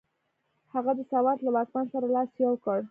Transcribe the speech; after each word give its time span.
هغه 0.73 0.91
د 0.95 1.01
سوات 1.11 1.37
له 1.43 1.49
واکمن 1.55 1.85
سره 1.93 2.07
لاس 2.15 2.29
یو 2.43 2.53
کړ. 2.65 2.77